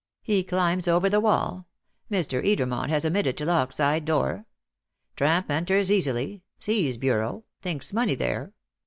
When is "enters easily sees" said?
5.51-6.97